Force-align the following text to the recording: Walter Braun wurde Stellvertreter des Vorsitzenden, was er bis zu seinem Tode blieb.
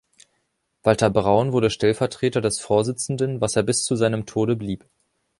Walter 0.81 1.11
Braun 1.11 1.51
wurde 1.51 1.69
Stellvertreter 1.69 2.41
des 2.41 2.59
Vorsitzenden, 2.59 3.39
was 3.39 3.55
er 3.55 3.61
bis 3.61 3.83
zu 3.83 3.95
seinem 3.95 4.25
Tode 4.25 4.55
blieb. 4.55 4.83